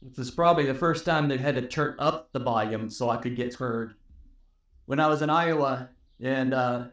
[0.00, 3.16] This is probably the first time they had to turn up the volume so I
[3.16, 3.94] could get heard.
[4.86, 5.90] When I was in Iowa,
[6.20, 6.84] and uh,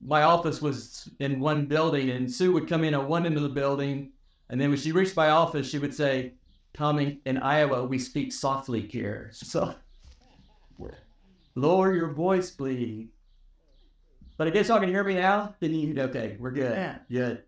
[0.00, 3.42] my office was in one building, and Sue would come in at one end of
[3.42, 4.12] the building,
[4.48, 6.32] and then when she reached my office, she would say,
[6.72, 9.74] "Tommy, in Iowa, we speak softly here, so
[11.54, 13.08] lower your voice, please."
[14.38, 15.54] But I guess y'all can hear me now.
[15.60, 16.00] Then you?
[16.00, 16.72] Okay, we're good.
[16.72, 16.98] Yeah.
[17.10, 17.42] Good.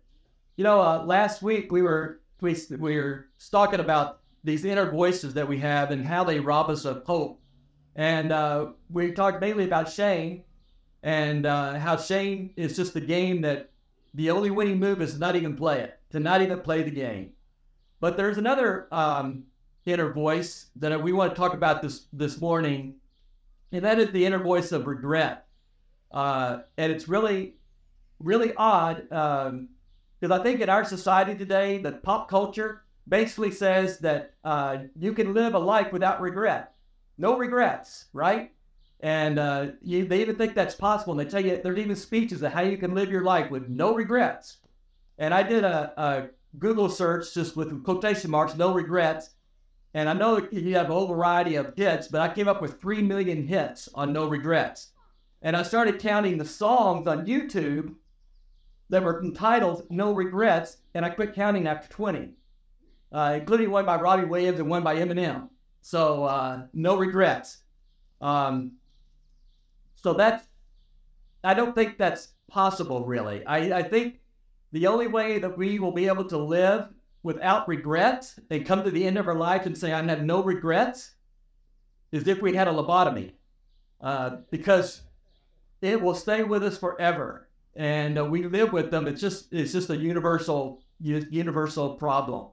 [0.57, 5.33] You know, uh, last week we were we, we were talking about these inner voices
[5.35, 7.39] that we have and how they rob us of hope,
[7.95, 10.43] and uh, we talked mainly about shame
[11.03, 13.71] and uh, how shame is just the game that
[14.13, 17.31] the only winning move is not even play it, to not even play the game.
[17.99, 19.43] But there's another um,
[19.85, 22.95] inner voice that we want to talk about this this morning,
[23.71, 25.45] and that is the inner voice of regret.
[26.11, 27.55] Uh, and it's really,
[28.19, 33.99] really odd because um, I think in our society today, the pop culture basically says
[33.99, 36.73] that uh, you can live a life without regret,
[37.17, 38.51] no regrets, right?
[39.01, 41.17] And uh, you, they even think that's possible.
[41.17, 43.67] And they tell you there's even speeches of how you can live your life with
[43.67, 44.57] no regrets.
[45.17, 46.27] And I did a, a
[46.59, 49.31] Google search just with quotation marks, no regrets.
[49.93, 52.79] And I know you have a whole variety of hits, but I came up with
[52.79, 54.91] 3 million hits on no regrets.
[55.41, 57.95] And I started counting the songs on YouTube
[58.91, 62.29] that were entitled No Regrets, and I quit counting after 20,
[63.11, 65.49] uh, including one by Robbie Williams and one by Eminem.
[65.81, 67.57] So, uh, no regrets.
[68.19, 68.73] Um,
[69.95, 70.45] so that's,
[71.43, 73.45] I don't think that's possible, really.
[73.45, 74.19] I, I think
[74.71, 76.89] the only way that we will be able to live
[77.23, 80.43] without regrets and come to the end of our life and say, I have no
[80.43, 81.11] regrets,
[82.11, 83.33] is if we had a lobotomy.
[84.01, 85.03] Uh, because
[85.83, 89.05] it will stay with us forever, and uh, we live with them.
[89.05, 92.47] It's just it's just a universal universal problem.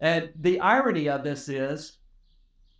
[0.00, 1.98] And the irony of this is,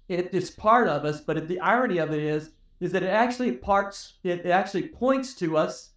[0.09, 3.53] it is part of us, but the irony of it is is that it actually
[3.53, 5.91] parts it actually points to us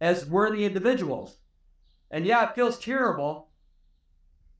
[0.00, 1.38] as worthy individuals.
[2.10, 3.48] And yeah, it feels terrible,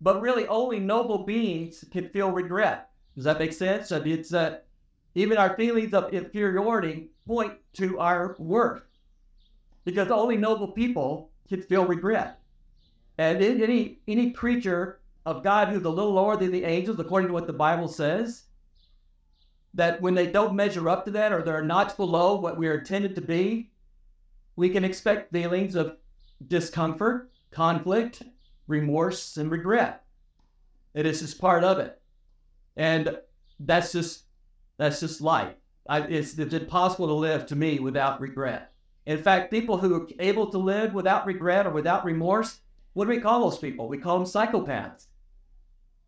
[0.00, 2.90] but really only noble beings can feel regret.
[3.14, 3.92] Does that make sense?
[3.92, 4.66] I mean, it's that
[5.14, 8.82] even our feelings of inferiority point to our worth
[9.84, 12.40] because only noble people can feel regret.
[13.18, 17.34] And any any creature of God who's a little lower than the angels, according to
[17.34, 18.44] what the Bible says,
[19.74, 22.78] that when they don't measure up to that or they're not below what we are
[22.78, 23.70] intended to be,
[24.56, 25.96] we can expect feelings of
[26.48, 28.22] discomfort, conflict,
[28.66, 30.04] remorse, and regret.
[30.94, 32.00] It is just part of it.
[32.76, 33.18] And
[33.60, 34.24] that's just
[34.76, 35.54] that's just life.
[35.88, 38.72] I, it's, it's impossible to live to me without regret.
[39.06, 42.60] In fact, people who are able to live without regret or without remorse,
[42.92, 43.88] what do we call those people?
[43.88, 45.06] We call them psychopaths.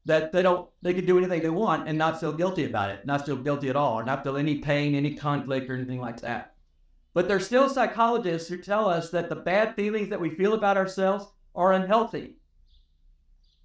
[0.07, 3.07] That they don't, they can do anything they want and not feel guilty about it,
[3.07, 6.21] not feel guilty at all, or not feel any pain, any conflict, or anything like
[6.21, 6.55] that.
[7.15, 10.77] But there's still psychologists who tell us that the bad feelings that we feel about
[10.77, 12.37] ourselves are unhealthy.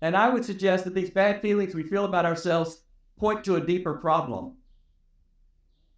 [0.02, 2.84] And I would suggest that these bad feelings we feel about ourselves
[3.18, 4.56] point to a deeper problem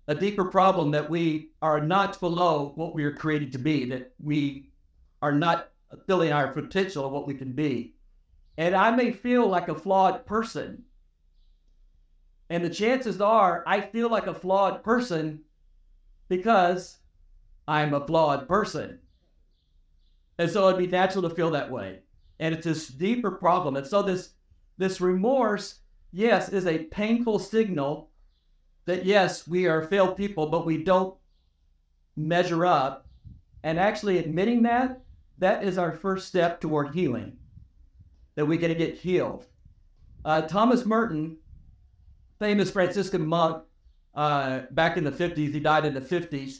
[0.07, 4.13] a deeper problem that we are not below what we are created to be, that
[4.21, 4.69] we
[5.21, 5.69] are not
[6.07, 7.95] filling our potential of what we can be.
[8.61, 10.83] And I may feel like a flawed person.
[12.51, 15.41] And the chances are I feel like a flawed person
[16.29, 16.99] because
[17.67, 18.99] I'm a flawed person.
[20.37, 22.01] And so it'd be natural to feel that way.
[22.39, 23.77] And it's this deeper problem.
[23.77, 24.35] And so this
[24.77, 25.79] this remorse,
[26.11, 28.11] yes, is a painful signal
[28.85, 31.15] that yes, we are failed people, but we don't
[32.15, 33.07] measure up.
[33.63, 35.01] And actually admitting that,
[35.39, 37.37] that is our first step toward healing,
[38.35, 39.45] that we get to get healed.
[40.23, 41.37] Uh, Thomas Merton,
[42.39, 43.63] famous Franciscan monk,
[44.13, 46.59] uh, back in the 50s, he died in the 50s.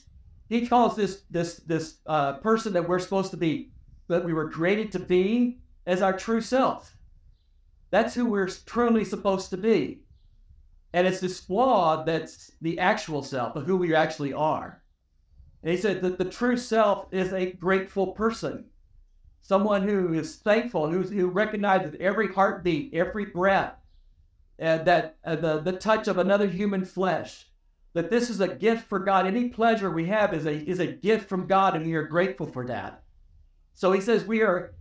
[0.49, 3.71] He calls this this this uh, person that we're supposed to be,
[4.07, 6.93] that we were created to be, as our true self.
[7.89, 10.03] That's who we're truly supposed to be.
[10.93, 14.81] And it's this flaw that's the actual self of who we actually are.
[15.63, 18.65] And he said that the true self is a grateful person,
[19.41, 23.75] someone who is thankful, who, who recognizes every heartbeat, every breath,
[24.59, 27.47] and that uh, the, the touch of another human flesh,
[27.93, 29.25] that this is a gift for God.
[29.25, 32.45] Any pleasure we have is a, is a gift from God, and we are grateful
[32.45, 33.03] for that.
[33.73, 34.75] So he says we are,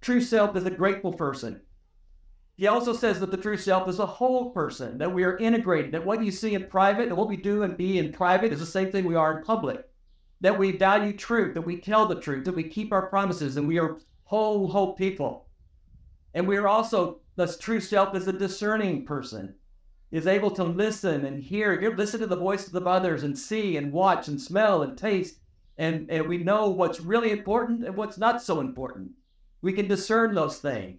[0.00, 1.60] true self is a grateful person.
[2.56, 5.92] He also says that the true self is a whole person, that we are integrated,
[5.92, 8.60] that what you see in private and what we do and be in private is
[8.60, 9.85] the same thing we are in public,
[10.40, 13.66] that we value truth, that we tell the truth, that we keep our promises, and
[13.66, 15.46] we are whole, whole people.
[16.34, 19.54] And we are also, the true self is a discerning person,
[20.10, 23.92] is able to listen and hear, listen to the voices of others and see and
[23.92, 25.38] watch and smell and taste,
[25.78, 29.10] and, and we know what's really important and what's not so important.
[29.62, 30.98] We can discern those things.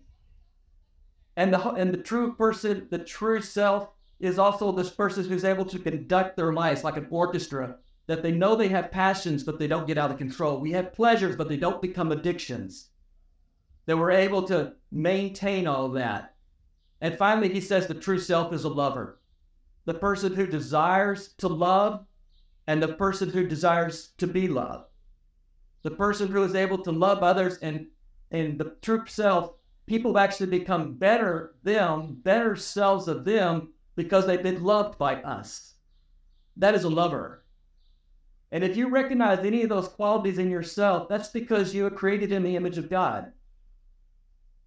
[1.35, 5.65] And the and the true person, the true self, is also this person who's able
[5.65, 7.77] to conduct their lives like an orchestra.
[8.07, 10.59] That they know they have passions, but they don't get out of control.
[10.59, 12.89] We have pleasures, but they don't become addictions.
[13.85, 16.35] That we're able to maintain all that.
[17.01, 19.19] And finally, he says the true self is a lover.
[19.85, 22.05] The person who desires to love
[22.67, 24.89] and the person who desires to be loved.
[25.83, 27.87] The person who is able to love others and,
[28.31, 29.53] and the true self,
[29.85, 35.21] people have actually become better them, better selves of them because they've been loved by
[35.21, 35.75] us.
[36.57, 37.45] That is a lover.
[38.51, 42.31] And if you recognize any of those qualities in yourself, that's because you are created
[42.31, 43.31] in the image of God.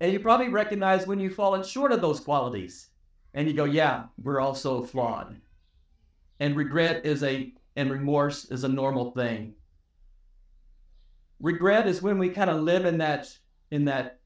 [0.00, 2.88] And you probably recognize when you've fallen short of those qualities.
[3.34, 5.40] And you go, yeah, we're also flawed.
[6.40, 9.54] And regret is a, and remorse is a normal thing.
[11.38, 13.28] Regret is when we kind of live in that,
[13.70, 14.20] in that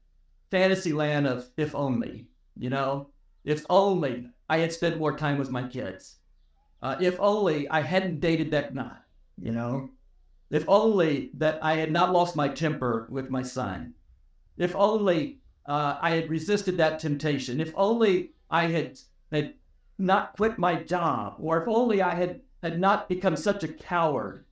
[0.51, 3.09] fantasy land of if only, you know,
[3.43, 6.17] if only I had spent more time with my kids.
[6.81, 8.97] Uh, if only I hadn't dated that guy,
[9.41, 9.89] you know.
[10.49, 13.93] If only that I had not lost my temper with my son.
[14.57, 17.59] If only uh, I had resisted that temptation.
[17.59, 18.99] If only I had,
[19.31, 19.55] had
[19.97, 24.45] not quit my job, or if only I had, had not become such a coward,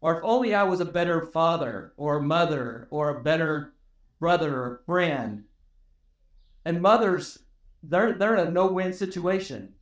[0.00, 3.72] or if only I was a better father or mother or a better
[4.18, 5.44] brother or friend.
[6.64, 7.38] And mothers,
[7.82, 9.74] they're, they're in a no-win situation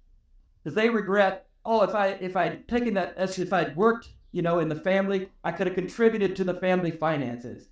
[0.63, 4.59] because they regret, oh, if I if I'd taken that, if I'd worked, you know,
[4.59, 7.69] in the family, I could have contributed to the family finances.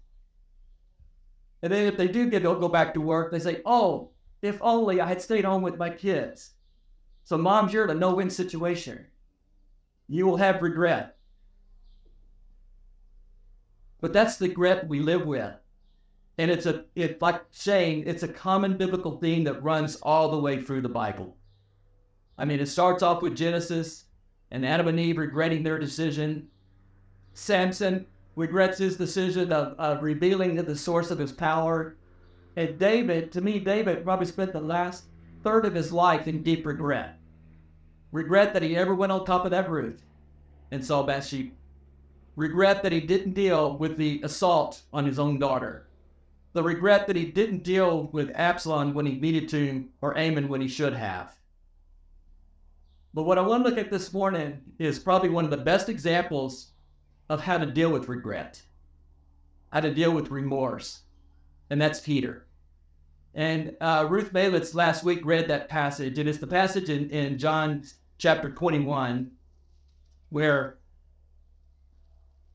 [1.62, 4.10] And then if they do get go back to work, they say, "Oh,
[4.42, 6.52] if only I had stayed home with my kids."
[7.24, 9.06] So, moms, you're in a no-win situation.
[10.08, 11.16] You will have regret.
[14.00, 15.52] But that's the regret we live with.
[16.38, 20.38] And it's a it's like saying it's a common biblical theme that runs all the
[20.38, 21.36] way through the Bible.
[22.38, 24.04] I mean, it starts off with Genesis
[24.50, 26.48] and Adam and Eve regretting their decision.
[27.34, 28.06] Samson
[28.36, 31.96] regrets his decision of, of revealing the source of his power.
[32.56, 35.04] And David, to me, David probably spent the last
[35.42, 37.18] third of his life in deep regret.
[38.12, 40.00] Regret that he ever went on top of that roof
[40.70, 41.50] and saw Bathsheba.
[42.34, 45.86] Regret that he didn't deal with the assault on his own daughter.
[46.52, 50.60] The regret that he didn't deal with Absalom when he needed to or Amnon when
[50.60, 51.35] he should have.
[53.16, 55.88] But what I want to look at this morning is probably one of the best
[55.88, 56.72] examples
[57.30, 58.60] of how to deal with regret,
[59.72, 61.00] how to deal with remorse,
[61.70, 62.44] and that's Peter.
[63.32, 67.38] And uh, Ruth Malitz last week read that passage, and it's the passage in, in
[67.38, 67.84] John
[68.18, 69.30] chapter 21
[70.28, 70.76] where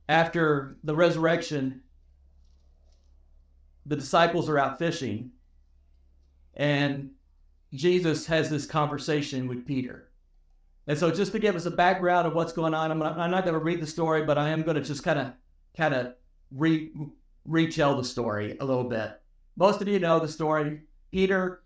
[0.09, 1.81] after the resurrection,
[3.87, 5.31] the disciples are out fishing,
[6.53, 7.09] and
[7.73, 10.09] Jesus has this conversation with Peter.
[10.87, 13.31] And so, just to give us a background of what's going on, I'm not, I'm
[13.31, 15.33] not going to read the story, but I am going to just kind of
[15.77, 16.13] kind of
[16.51, 16.91] re
[17.45, 19.19] retell the story a little bit.
[19.55, 20.81] Most of you know the story.
[21.11, 21.63] Peter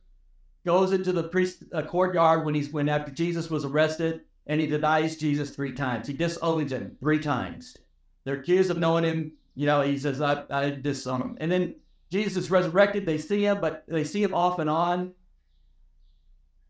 [0.66, 4.68] goes into the priest uh, courtyard when he's when after Jesus was arrested, and he
[4.68, 6.08] denies Jesus three times.
[6.08, 7.78] He disowns him three times.
[8.26, 9.32] They're accused of knowing him.
[9.56, 11.76] You know, he says, "I, I disown him," and then
[12.12, 13.06] Jesus is resurrected.
[13.06, 15.14] They see him, but they see him off and on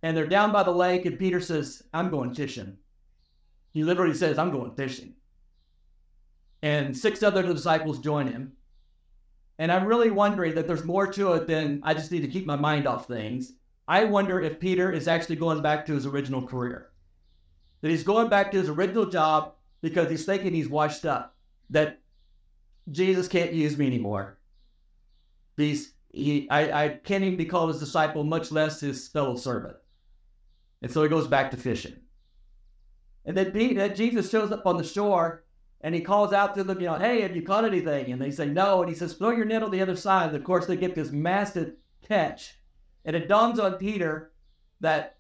[0.06, 2.78] and they're down by the lake, and Peter says, I'm going fishing.
[3.72, 5.16] He literally says, I'm going fishing.
[6.62, 8.52] And six other disciples join him.
[9.58, 12.46] And I'm really wondering that there's more to it than I just need to keep
[12.46, 13.54] my mind off things.
[13.88, 16.92] I wonder if Peter is actually going back to his original career.
[17.82, 21.36] That he's going back to his original job because he's thinking he's washed up.
[21.72, 22.00] That
[22.92, 24.38] Jesus can't use me anymore.
[25.58, 29.78] He's, he, I, I can't even be called his disciple, much less his fellow servant.
[30.86, 31.96] And so he goes back to fishing.
[33.26, 35.44] And then, then Jesus shows up on the shore
[35.82, 38.12] and he calls out to them, you know, hey, have you caught anything?
[38.12, 38.82] And they say, no.
[38.84, 40.28] And he says, throw your net on the other side.
[40.28, 41.74] And of course, they get this massive
[42.08, 42.60] catch.
[43.04, 44.32] And it dawns on Peter
[44.80, 45.18] that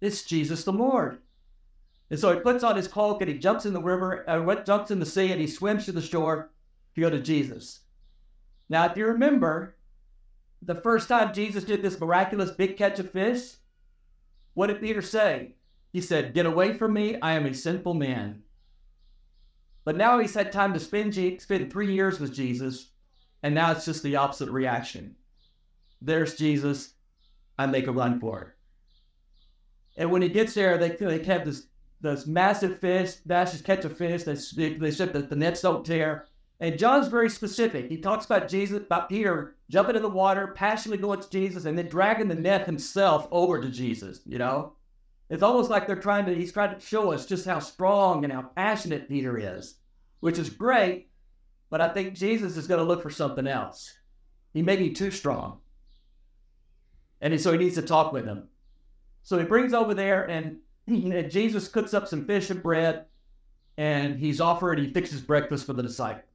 [0.00, 1.18] it's Jesus the Lord.
[2.08, 4.92] And so he puts on his cloak and he jumps in the river, uh, jumps
[4.92, 6.52] in the sea, and he swims to the shore
[6.94, 7.80] to go to Jesus.
[8.68, 9.74] Now, if you remember,
[10.62, 13.54] the first time Jesus did this miraculous big catch of fish,
[14.54, 15.54] what did Peter say?
[15.92, 18.42] He said, Get away from me, I am a sinful man.
[19.84, 22.90] But now he's had time to spend, spend three years with Jesus,
[23.42, 25.16] and now it's just the opposite reaction.
[26.00, 26.94] There's Jesus,
[27.58, 28.48] I make a run for it.
[29.96, 31.66] And when he gets there, they they have this
[32.00, 33.14] this massive fish.
[33.26, 34.24] Dashes catch a fish.
[34.24, 36.26] They they said that the nets don't tear.
[36.62, 37.88] And John's very specific.
[37.88, 41.76] He talks about Jesus, about Peter jumping in the water, passionately going to Jesus, and
[41.76, 44.20] then dragging the net himself over to Jesus.
[44.24, 44.74] You know,
[45.28, 46.34] it's almost like they're trying to.
[46.36, 49.74] He's trying to show us just how strong and how passionate Peter is,
[50.20, 51.08] which is great.
[51.68, 53.92] But I think Jesus is going to look for something else.
[54.54, 55.58] He may be too strong,
[57.20, 58.46] and so he needs to talk with him.
[59.24, 63.06] So he brings over there, and, and Jesus cooks up some fish and bread,
[63.76, 64.78] and he's offered.
[64.78, 66.31] He fixes breakfast for the disciples.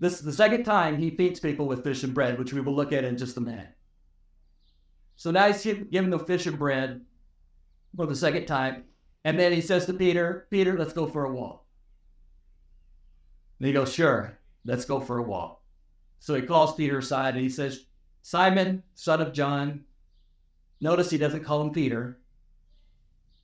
[0.00, 2.74] This is the second time he feeds people with fish and bread, which we will
[2.74, 3.68] look at in just a minute.
[5.16, 7.02] So now he's giving them fish and bread
[7.94, 8.84] for the second time.
[9.24, 11.66] And then he says to Peter, Peter, let's go for a walk.
[13.58, 15.60] And he goes, Sure, let's go for a walk.
[16.18, 17.84] So he calls Peter aside and he says,
[18.22, 19.84] Simon, son of John.
[20.80, 22.18] Notice he doesn't call him Peter.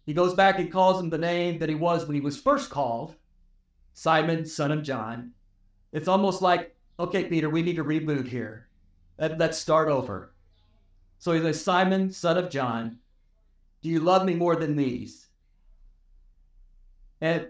[0.06, 2.70] He goes back and calls him the name that he was when he was first
[2.70, 3.16] called
[3.92, 5.32] Simon, son of John.
[5.92, 8.68] It's almost like, okay, Peter, we need to reboot here.
[9.18, 10.34] Let, let's start over.
[11.18, 12.98] So he says, Simon, son of John,
[13.82, 15.28] do you love me more than these?
[17.20, 17.48] And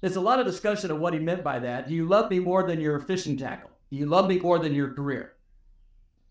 [0.00, 1.88] there's a lot of discussion of what he meant by that.
[1.88, 3.70] Do you love me more than your fishing tackle?
[3.90, 5.34] Do you love me more than your career?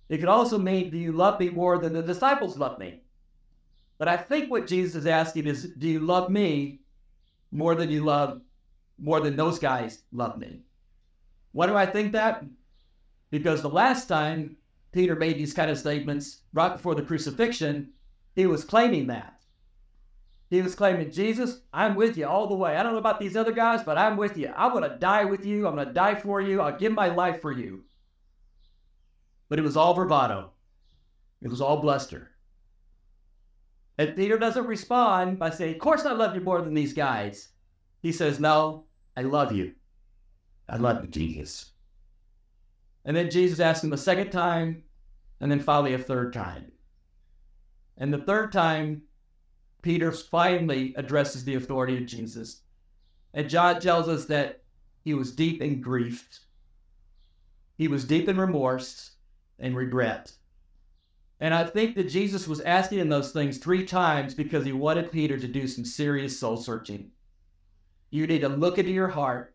[0.09, 3.01] It could also mean, do you love me more than the disciples love me?
[3.97, 6.81] But I think what Jesus is asking is, do you love me
[7.51, 8.41] more than you love,
[8.99, 10.61] more than those guys love me?
[11.57, 12.45] Why do I think that?
[13.31, 14.57] Because the last time
[14.91, 17.93] Peter made these kind of statements right before the crucifixion,
[18.35, 19.41] he was claiming that.
[20.51, 22.77] He was claiming, Jesus, I'm with you all the way.
[22.77, 24.53] I don't know about these other guys, but I'm with you.
[24.55, 25.65] I'm going to die with you.
[25.65, 26.61] I'm going to die for you.
[26.61, 27.85] I'll give my life for you.
[29.49, 30.51] But it was all bravado,
[31.41, 32.29] it was all bluster.
[33.97, 37.49] And Peter doesn't respond by saying, Of course I love you more than these guys.
[38.03, 38.83] He says, No,
[39.15, 39.73] I love you.
[40.69, 41.71] I love Jesus.
[43.05, 44.83] And then Jesus asked him a second time,
[45.39, 46.71] and then finally a third time.
[47.97, 49.03] And the third time,
[49.81, 52.61] Peter finally addresses the authority of Jesus.
[53.33, 54.63] And John tells us that
[55.03, 56.27] he was deep in grief,
[57.77, 59.11] he was deep in remorse
[59.59, 60.33] and regret.
[61.39, 65.11] And I think that Jesus was asking him those things three times because he wanted
[65.11, 67.11] Peter to do some serious soul searching.
[68.09, 69.53] You need to look into your heart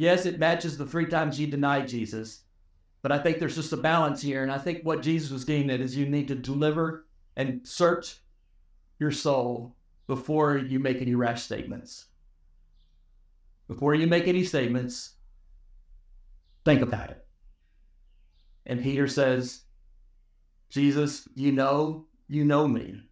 [0.00, 2.44] Yes, it matches the three times you denied Jesus,
[3.02, 4.42] but I think there's just a balance here.
[4.42, 7.04] And I think what Jesus was getting at is you need to deliver
[7.36, 8.16] and search
[8.98, 9.76] your soul
[10.06, 12.06] before you make any rash statements.
[13.68, 15.16] Before you make any statements,
[16.64, 17.26] think about it.
[18.64, 19.64] And Peter says,
[20.70, 23.02] Jesus, you know, you know me.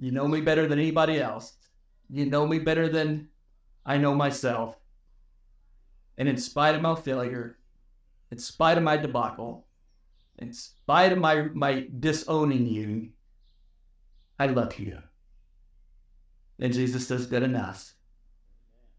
[0.00, 1.52] You know me better than anybody else.
[2.08, 3.28] You know me better than
[3.84, 4.78] I know myself.
[6.16, 7.58] And in spite of my failure,
[8.30, 9.66] in spite of my debacle,
[10.38, 13.10] in spite of my, my disowning you,
[14.38, 14.98] I love you.
[16.60, 17.94] And Jesus says, good enough.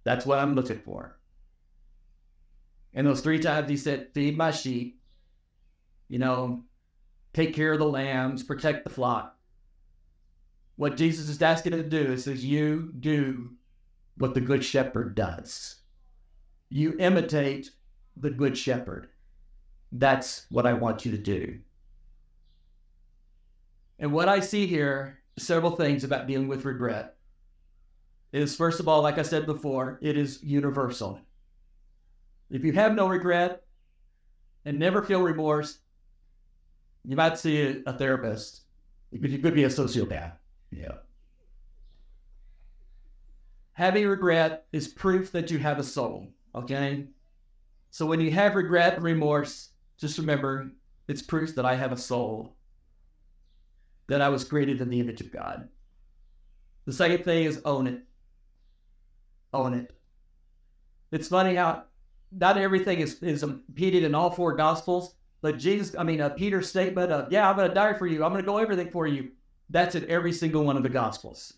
[0.04, 1.18] That's what I'm looking for.
[2.94, 5.02] And those three times he said, feed my sheep,
[6.08, 6.64] you know,
[7.34, 9.38] take care of the lambs, protect the flock.
[10.78, 13.52] What Jesus is asking him to do is says, you do
[14.18, 15.76] what the good shepherd does
[16.70, 17.72] you imitate
[18.18, 19.10] the good shepherd.
[19.92, 21.60] That's what I want you to do.
[24.00, 27.16] And what I see here, several things about dealing with regret,
[28.34, 31.22] is first of all, like I said before, it is universal.
[32.50, 33.64] If you have no regret
[34.66, 35.80] and never feel remorse,
[37.06, 38.62] you might see a, therapist
[39.12, 40.34] you could be a sociopath.
[40.72, 40.96] Yeah.
[43.74, 46.28] Having regret is proof that you have a soul.
[46.56, 47.06] Okay?
[47.92, 50.72] So when you have regret and remorse, just remember
[51.08, 52.56] it's proof that I have a soul,
[54.08, 55.70] that I was created in the image of God.
[56.86, 58.02] The second thing is own it.
[59.54, 59.94] Own it.
[61.12, 61.84] It's funny how
[62.32, 66.70] not everything is, is repeated in all four gospels, but Jesus, I mean, uh, Peter's
[66.70, 68.24] statement of, yeah, I'm going to die for you.
[68.24, 69.32] I'm going to go everything for you.
[69.70, 71.54] That's in every single one of the gospels.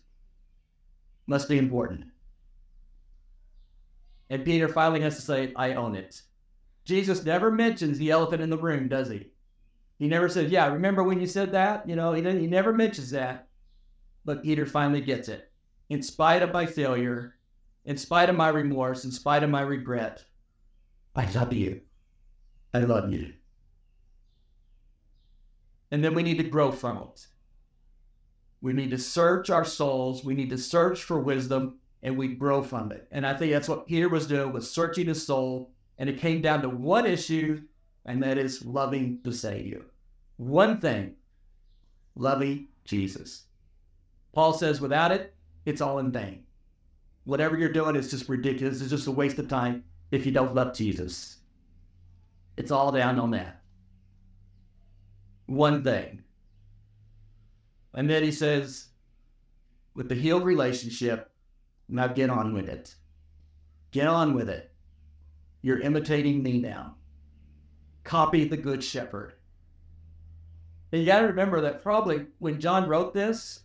[1.26, 2.04] Must be important.
[4.30, 6.22] And Peter finally has to say, I own it.
[6.84, 9.28] Jesus never mentions the elephant in the room, does he?
[9.98, 11.88] He never says, Yeah, remember when you said that?
[11.88, 13.48] You know, he, he never mentions that.
[14.24, 15.50] But Peter finally gets it.
[15.88, 17.34] In spite of my failure,
[17.84, 20.24] in spite of my remorse, in spite of my regret,
[21.16, 21.80] I love you.
[22.74, 23.32] I love you.
[25.90, 27.26] And then we need to grow from it.
[28.60, 30.24] We need to search our souls.
[30.24, 33.08] We need to search for wisdom and we grow from it.
[33.10, 35.72] And I think that's what Peter was doing, was searching his soul.
[35.98, 37.62] And it came down to one issue,
[38.04, 39.82] and that is loving the Savior.
[40.36, 41.14] One thing,
[42.14, 43.44] loving Jesus.
[44.32, 45.34] Paul says, without it,
[45.66, 46.44] it's all in vain.
[47.24, 48.80] Whatever you're doing is just ridiculous.
[48.80, 51.38] It's just a waste of time if you don't love Jesus.
[52.56, 53.60] It's all down on that.
[55.46, 56.22] One thing.
[57.94, 58.86] And then he says,
[59.94, 61.30] with the healed relationship,
[61.88, 62.94] now get on with it.
[63.90, 64.70] Get on with it.
[65.62, 66.96] You're imitating me now.
[68.04, 69.34] Copy the Good Shepherd.
[70.92, 73.60] And you got to remember that probably when John wrote this,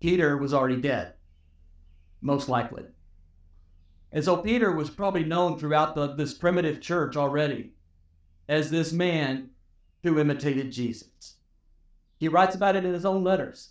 [0.00, 1.14] Peter was already dead,
[2.20, 2.84] most likely.
[4.12, 7.72] And so Peter was probably known throughout the, this primitive church already
[8.48, 9.50] as this man
[10.02, 11.34] who imitated Jesus.
[12.18, 13.70] He writes about it in his own letters.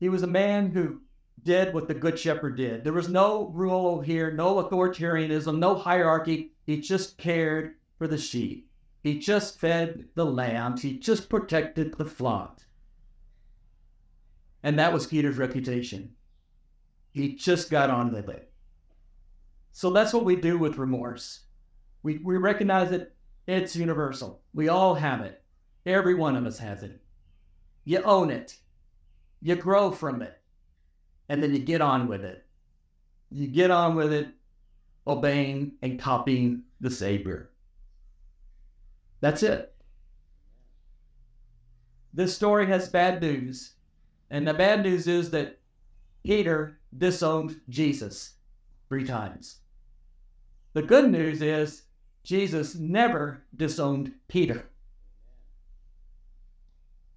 [0.00, 1.00] He was a man who
[1.42, 2.84] did what the Good Shepherd did.
[2.84, 6.52] There was no rule here, no authoritarianism, no hierarchy.
[6.64, 8.70] He just cared for the sheep.
[9.02, 10.82] He just fed the lambs.
[10.82, 12.60] He just protected the flock.
[14.62, 16.14] And that was Peter's reputation.
[17.12, 18.50] He just got on with it.
[19.72, 21.40] So that's what we do with remorse.
[22.02, 23.14] We, we recognize that
[23.46, 24.40] it's universal.
[24.54, 25.42] We all have it.
[25.84, 27.02] Every one of us has it.
[27.84, 28.56] You own it.
[29.42, 30.40] You grow from it
[31.28, 32.44] and then you get on with it.
[33.30, 34.28] You get on with it,
[35.06, 37.50] obeying and copying the Savior.
[39.20, 39.74] That's it.
[42.12, 43.72] This story has bad news.
[44.30, 45.58] And the bad news is that
[46.24, 48.34] Peter disowned Jesus
[48.88, 49.60] three times.
[50.74, 51.82] The good news is
[52.22, 54.68] Jesus never disowned Peter.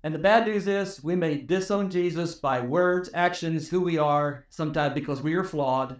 [0.07, 4.45] And the bad news is we may disown Jesus by words, actions, who we are,
[4.49, 5.99] sometimes because we are flawed.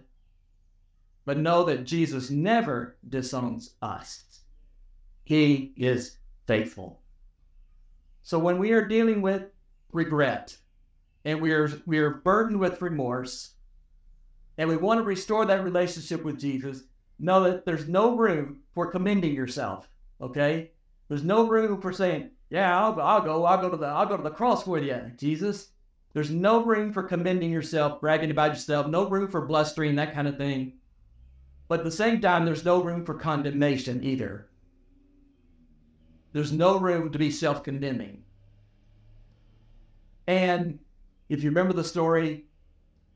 [1.26, 4.40] But know that Jesus never disowns us.
[5.24, 6.16] He is
[6.46, 7.02] faithful.
[8.22, 9.42] So when we are dealing with
[9.92, 10.56] regret
[11.26, 13.56] and we are we are burdened with remorse
[14.56, 16.84] and we want to restore that relationship with Jesus,
[17.18, 19.90] know that there's no room for commending yourself.
[20.18, 20.70] Okay?
[21.08, 23.44] There's no room for saying, yeah, I'll, I'll go.
[23.44, 25.68] I'll go to the I'll go to the cross with you, Jesus.
[26.14, 30.26] There's no room for commending yourself, bragging about yourself, no room for blustering, that kind
[30.26, 30.74] of thing.
[31.68, 34.48] But at the same time, there's no room for condemnation either.
[36.32, 38.24] There's no room to be self condemning.
[40.26, 40.78] And
[41.28, 42.46] if you remember the story,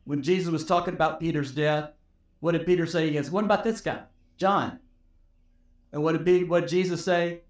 [0.04, 1.90] when Jesus was talking about Peter's death,
[2.40, 3.08] what did Peter say?
[3.08, 4.02] He goes, What about this guy,
[4.36, 4.78] John?
[5.92, 7.42] And what did, what did Jesus say?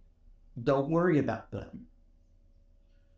[0.60, 1.86] Don't worry about them.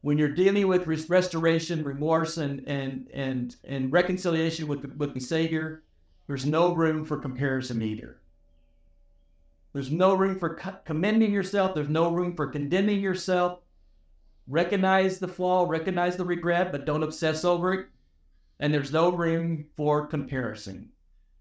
[0.02, 5.20] When you're dealing with restoration, remorse, and and and and reconciliation with the, with the
[5.20, 5.82] Savior,
[6.26, 8.20] there's no room for comparison either.
[9.72, 11.74] There's no room for commending yourself.
[11.74, 13.60] There's no room for condemning yourself.
[14.46, 17.86] Recognize the flaw, recognize the regret, but don't obsess over it.
[18.60, 20.90] And there's no room for comparison.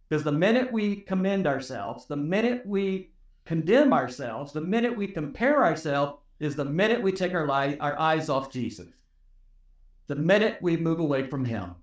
[0.10, 3.13] Because the minute we commend ourselves, the minute we
[3.46, 7.98] condemn ourselves, the minute we compare ourselves, is the minute we take our, light, our
[8.00, 8.88] eyes off Jesus.
[10.08, 11.76] The minute we move away from Him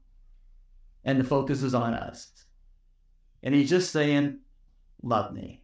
[1.04, 2.30] and the focus is on us.
[3.42, 4.38] And He's just saying,
[5.02, 5.62] Love me.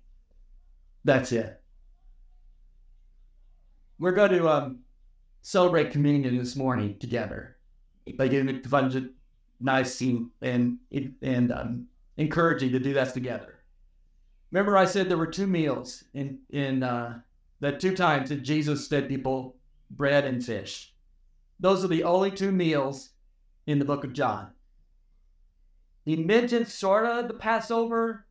[1.04, 1.60] That's it.
[3.98, 4.78] We're going to um,
[5.42, 7.56] celebrate communion this morning together
[8.16, 9.10] by giving it a
[9.60, 10.78] nice and and,
[11.22, 13.55] and um, encouraging to do that together.
[14.56, 17.20] Remember, I said there were two meals in in uh,
[17.60, 19.58] that two times that Jesus fed people
[19.90, 20.94] bread and fish.
[21.60, 23.10] Those are the only two meals
[23.66, 24.52] in the book of John.
[26.06, 28.24] He mentions sort of the Passover,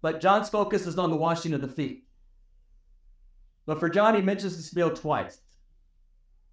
[0.00, 2.06] but John's focus is on the washing of the feet.
[3.66, 5.40] But for John, he mentions this meal twice.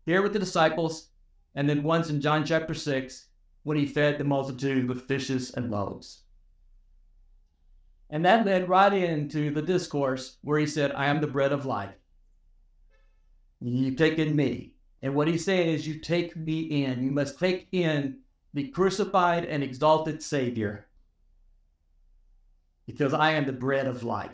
[0.07, 1.09] Here with the disciples,
[1.53, 3.27] and then once in John chapter 6
[3.61, 6.24] when he fed the multitude with fishes and loaves.
[8.09, 11.65] And that led right into the discourse where he said, I am the bread of
[11.65, 11.95] life.
[13.61, 14.73] You've taken me.
[15.01, 17.03] And what he's saying is, you take me in.
[17.03, 18.19] You must take in
[18.53, 20.87] the crucified and exalted Savior
[22.85, 24.31] because I am the bread of life.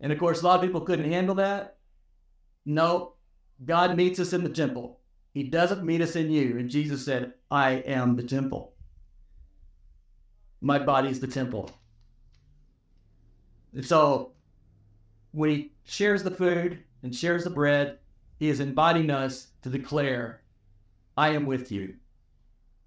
[0.00, 1.78] And of course, a lot of people couldn't handle that.
[2.64, 3.14] No,
[3.64, 5.00] God meets us in the temple.
[5.32, 6.58] He doesn't meet us in you.
[6.58, 8.75] And Jesus said, I am the temple.
[10.66, 11.70] My body is the temple.
[13.72, 14.32] And so
[15.30, 18.00] when he shares the food and shares the bread,
[18.40, 20.42] he is inviting us to declare
[21.16, 21.94] I am with you.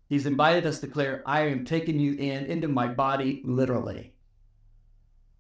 [0.09, 4.13] He's invited us to declare, I am taking you in into my body literally,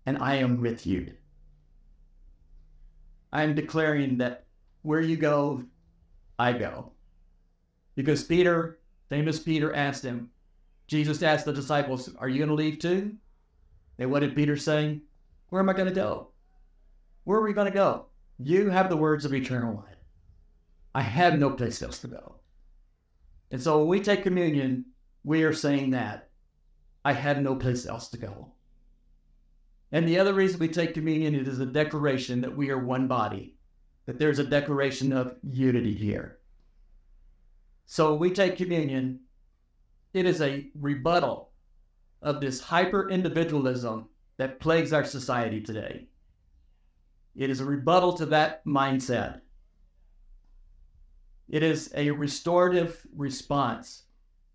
[0.05, 1.11] and I am with you.
[3.33, 4.45] I am declaring that
[4.83, 5.65] where you go,
[6.37, 6.93] I go.
[7.95, 10.29] Because Peter, famous Peter, asked him,
[10.89, 13.15] Jesus asked the disciples, Are you going to leave too?
[13.99, 14.99] And what did Peter say?
[15.49, 16.29] Where am I going to go?
[17.25, 18.07] Where are we going to go?
[18.39, 19.97] You have the words of eternal life.
[20.95, 22.37] I have no place else to go.
[23.51, 24.85] And so when we take communion,
[25.23, 26.29] we are saying that
[27.05, 28.53] I have no place else to go.
[29.91, 33.07] And the other reason we take communion it is a declaration that we are one
[33.07, 33.55] body,
[34.07, 36.39] that there's a declaration of unity here.
[37.85, 39.19] So when we take communion,
[40.13, 41.51] it is a rebuttal
[42.21, 46.07] of this hyper individualism that plagues our society today.
[47.35, 49.41] It is a rebuttal to that mindset.
[51.47, 54.03] It is a restorative response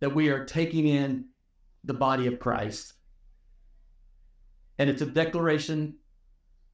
[0.01, 1.27] that we are taking in
[1.85, 2.95] the body of Christ.
[4.79, 5.97] And it's a declaration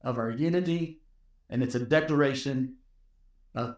[0.03, 1.01] of our unity,
[1.49, 2.75] and it's a declaration
[3.53, 3.75] of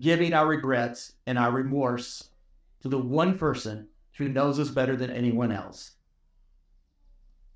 [0.00, 2.30] giving our regrets and our remorse
[2.82, 5.92] to the one person who knows us better than anyone else.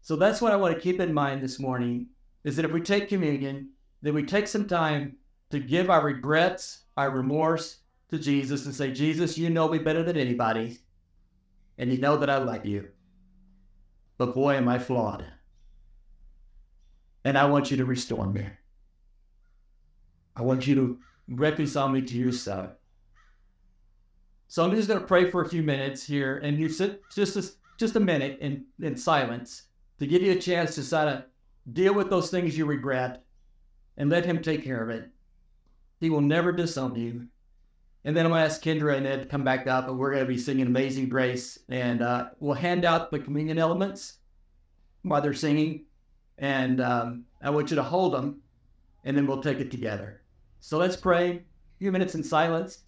[0.01, 2.07] So that's what I want to keep in mind this morning
[2.45, 3.71] is that if we take communion,
[4.01, 5.17] then we take some time
[5.51, 7.79] to give our regrets, our remorse
[8.11, 10.79] to Jesus and say, Jesus, you know me better than anybody,
[11.79, 12.89] and you know that I love you.
[14.19, 15.25] But boy, am I flawed.
[17.25, 18.47] And I want you to restore me.
[20.37, 20.99] I want you to
[21.29, 22.71] reconcile me to yourself.
[24.53, 27.37] So I'm just going to pray for a few minutes here, and you sit just
[27.37, 29.63] a, just a minute in, in silence
[29.99, 31.23] to give you a chance to sort of
[31.73, 33.25] deal with those things you regret
[33.97, 35.09] and let Him take care of it.
[36.01, 37.29] He will never disown you.
[38.05, 40.13] And then I'm going to ask Kendra and Ed to come back up, and we're
[40.13, 41.59] going to be singing Amazing Grace.
[41.71, 44.19] And uh, we'll hand out the communion elements
[45.01, 45.87] while they're singing.
[46.37, 48.43] And um, I want you to hold them,
[49.05, 50.21] and then we'll take it together.
[50.61, 51.37] So let's pray.
[51.37, 52.83] A few minutes in silence.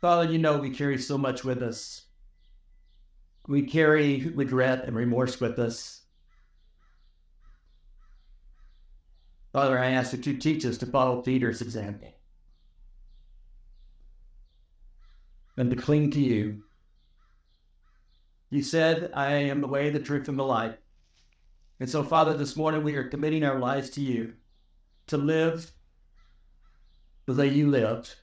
[0.00, 2.04] Father, you know we carry so much with us.
[3.48, 6.02] We carry regret and remorse with us.
[9.52, 12.12] Father, I ask that you teach us to follow Peter's example
[15.56, 16.62] and to cling to you.
[18.50, 20.76] You said, I am the way, the truth, and the life.
[21.80, 24.34] And so, Father, this morning we are committing our lives to you
[25.08, 25.72] to live
[27.26, 28.14] the way you lived,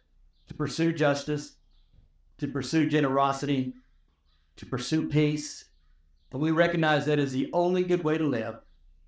[0.48, 1.56] to pursue justice,
[2.38, 3.74] to pursue generosity,
[4.58, 5.66] to pursue peace.
[6.32, 8.60] And we recognize that is the only good way to live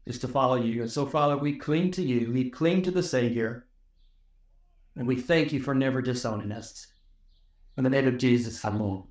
[0.05, 0.81] is to follow you.
[0.81, 2.31] And so, Father, we cling to you.
[2.31, 3.67] We cling to the Savior.
[4.95, 6.87] And we thank you for never disowning us.
[7.77, 9.03] In the name of Jesus, Amen.